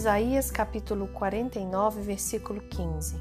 [0.00, 3.20] Isaías capítulo 49, versículo 15.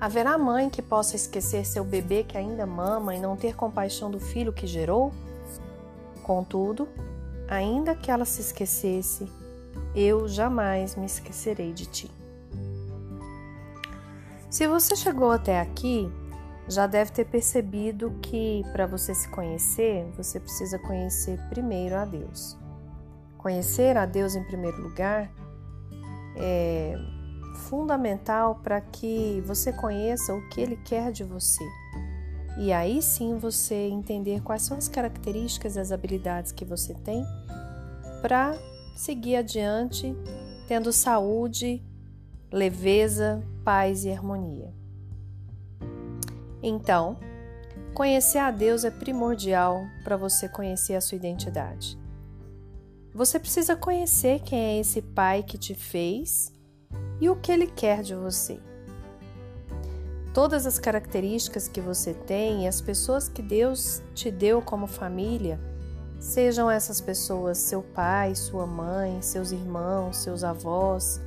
[0.00, 4.18] Haverá mãe que possa esquecer seu bebê que ainda mama e não ter compaixão do
[4.18, 5.12] filho que gerou?
[6.22, 6.88] Contudo,
[7.46, 9.30] ainda que ela se esquecesse,
[9.94, 12.10] eu jamais me esquecerei de ti.
[14.48, 16.10] Se você chegou até aqui,
[16.66, 22.56] já deve ter percebido que para você se conhecer, você precisa conhecer primeiro a Deus.
[23.36, 25.30] Conhecer a Deus em primeiro lugar
[26.36, 26.94] é
[27.68, 31.64] fundamental para que você conheça o que Ele quer de você.
[32.58, 37.24] E aí sim você entender quais são as características e as habilidades que você tem
[38.20, 38.54] para
[38.94, 40.14] seguir adiante,
[40.68, 41.82] tendo saúde,
[42.52, 44.72] leveza, paz e harmonia.
[46.62, 47.16] Então,
[47.94, 52.01] conhecer a Deus é primordial para você conhecer a sua identidade.
[53.14, 56.50] Você precisa conhecer quem é esse Pai que te fez
[57.20, 58.58] e o que Ele quer de você.
[60.32, 65.60] Todas as características que você tem e as pessoas que Deus te deu como família,
[66.18, 71.20] sejam essas pessoas seu pai, sua mãe, seus irmãos, seus avós,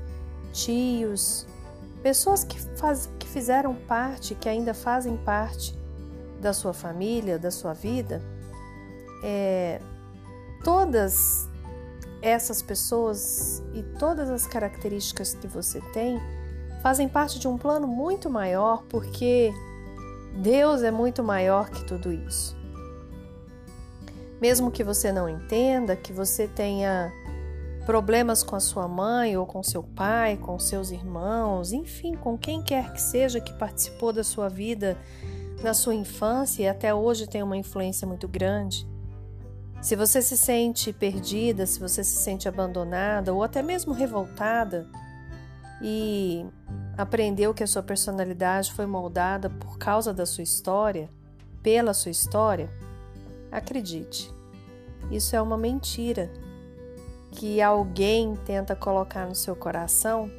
[0.52, 1.46] tios,
[2.02, 5.78] pessoas que, faz, que fizeram parte, que ainda fazem parte
[6.42, 8.24] da sua família, da sua vida,
[9.24, 9.80] é,
[10.64, 11.48] todas
[12.26, 16.20] essas pessoas e todas as características que você tem
[16.82, 19.54] fazem parte de um plano muito maior, porque
[20.36, 22.58] Deus é muito maior que tudo isso.
[24.42, 27.14] Mesmo que você não entenda, que você tenha
[27.86, 32.62] problemas com a sua mãe ou com seu pai, com seus irmãos, enfim, com quem
[32.62, 34.98] quer que seja que participou da sua vida
[35.64, 38.88] na sua infância e até hoje tem uma influência muito grande.
[39.86, 44.88] Se você se sente perdida, se você se sente abandonada ou até mesmo revoltada
[45.80, 46.44] e
[46.98, 51.08] aprendeu que a sua personalidade foi moldada por causa da sua história,
[51.62, 52.68] pela sua história,
[53.52, 54.34] acredite,
[55.12, 56.32] isso é uma mentira
[57.34, 60.32] que alguém tenta colocar no seu coração,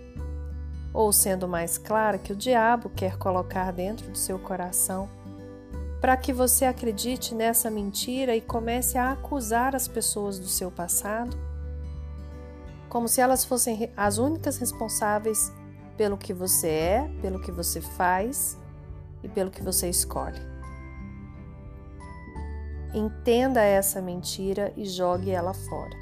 [0.92, 5.08] ou sendo mais clara, que o diabo quer colocar dentro do seu coração,
[6.06, 11.36] para que você acredite nessa mentira e comece a acusar as pessoas do seu passado,
[12.88, 15.52] como se elas fossem as únicas responsáveis
[15.96, 18.56] pelo que você é, pelo que você faz
[19.20, 20.38] e pelo que você escolhe.
[22.94, 25.98] Entenda essa mentira e jogue ela fora.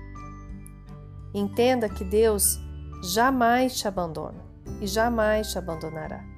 [1.32, 2.60] Entenda que Deus
[3.02, 4.44] jamais te abandona
[4.82, 6.33] e jamais te abandonará.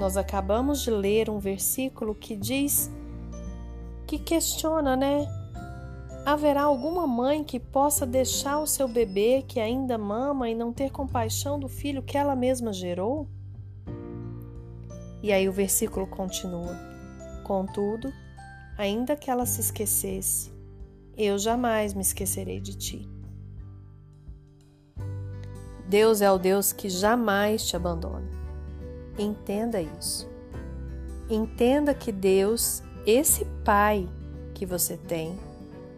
[0.00, 2.90] Nós acabamos de ler um versículo que diz
[4.06, 5.28] que questiona, né?
[6.24, 10.90] Haverá alguma mãe que possa deixar o seu bebê que ainda mama e não ter
[10.90, 13.28] compaixão do filho que ela mesma gerou?
[15.22, 16.74] E aí o versículo continua:
[17.44, 18.10] Contudo,
[18.78, 20.50] ainda que ela se esquecesse,
[21.14, 23.08] eu jamais me esquecerei de ti.
[25.86, 28.39] Deus é o Deus que jamais te abandona.
[29.20, 30.26] Entenda isso.
[31.28, 34.08] Entenda que Deus, esse Pai
[34.54, 35.38] que você tem,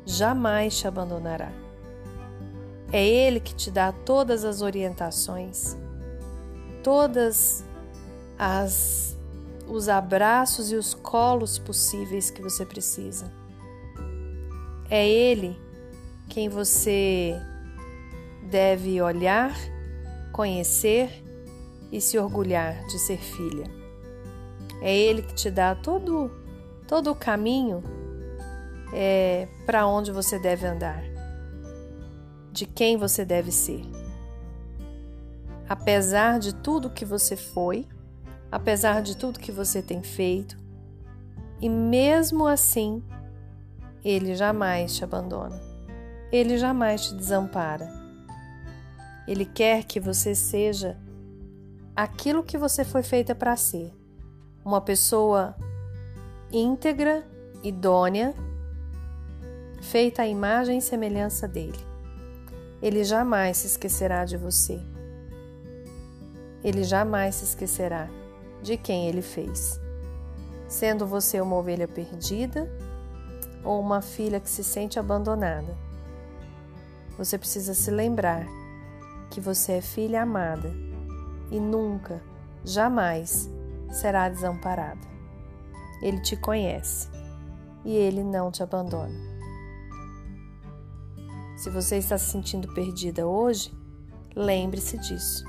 [0.05, 1.53] jamais te abandonará.
[2.93, 5.77] É Ele que te dá todas as orientações,
[6.83, 7.65] todas
[8.37, 9.17] as
[9.69, 13.33] os abraços e os colos possíveis que você precisa.
[14.91, 15.57] É Ele
[16.29, 17.41] quem você
[18.51, 19.55] deve olhar
[20.33, 21.23] conhecer
[21.93, 23.71] e se orgulhar de ser filha.
[24.81, 26.31] É Ele que te dá todo,
[26.89, 27.85] todo o caminho
[28.93, 31.05] é, para onde você deve andar,
[32.51, 33.83] de quem você deve ser.
[35.69, 37.87] Apesar de tudo que você foi,
[38.51, 40.57] apesar de tudo que você tem feito,
[41.61, 43.03] e mesmo assim,
[44.05, 45.61] Ele jamais te abandona,
[46.33, 47.89] Ele jamais te desampara.
[49.29, 50.99] Ele quer que você seja
[51.95, 53.93] aquilo que você foi feita para ser.
[54.65, 55.55] Uma pessoa
[56.51, 57.25] íntegra,
[57.63, 58.35] idônea,
[59.81, 61.79] feita à imagem e semelhança dele.
[62.81, 64.81] Ele jamais se esquecerá de você.
[66.65, 68.09] Ele jamais se esquecerá
[68.63, 69.81] de quem ele fez.
[70.69, 72.71] Sendo você uma ovelha perdida
[73.65, 75.77] ou uma filha que se sente abandonada,
[77.19, 78.47] você precisa se lembrar
[79.31, 80.73] que você é filha amada
[81.53, 82.21] e nunca,
[82.65, 83.49] jamais
[83.93, 85.07] será desamparada.
[86.03, 87.09] Ele te conhece
[87.85, 89.15] e ele não te abandona.
[91.57, 93.71] Se você está se sentindo perdida hoje,
[94.35, 95.45] Lembre-se disso.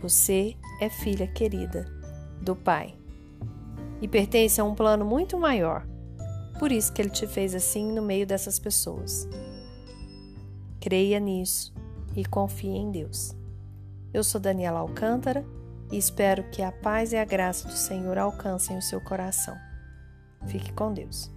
[0.00, 1.86] Você é filha querida
[2.40, 2.94] do Pai
[4.02, 5.86] e pertence a um plano muito maior.
[6.58, 9.26] Por isso que ele te fez assim no meio dessas pessoas.
[10.78, 11.72] Creia nisso
[12.14, 13.34] e confie em Deus.
[14.12, 15.44] Eu sou Daniela Alcântara
[15.90, 19.56] e espero que a paz e a graça do Senhor alcancem o seu coração.
[20.46, 21.30] Fique com Deus.